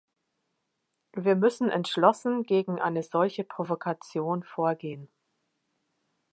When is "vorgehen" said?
4.41-5.09